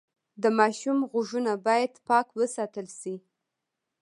د 0.41 0.43
ماشوم 0.59 0.97
غوږونه 1.09 1.51
باید 1.67 1.91
پاک 2.07 2.27
وساتل 2.39 2.87
شي۔ 2.99 3.15